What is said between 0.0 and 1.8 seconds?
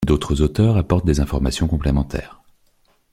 D'autres auteurs apportent des informations